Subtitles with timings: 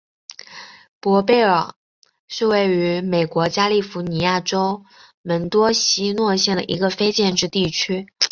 [0.99, 1.75] 伯贝克
[2.27, 4.83] 是位于美国加利福尼亚州
[5.21, 8.07] 门多西诺县的一个非建制地区。